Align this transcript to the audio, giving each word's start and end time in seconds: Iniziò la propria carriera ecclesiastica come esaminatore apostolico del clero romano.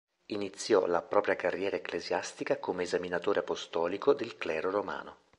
Iniziò 0.31 0.87
la 0.87 1.03
propria 1.03 1.35
carriera 1.35 1.75
ecclesiastica 1.75 2.57
come 2.57 2.81
esaminatore 2.81 3.41
apostolico 3.41 4.13
del 4.15 4.35
clero 4.35 4.71
romano. 4.71 5.17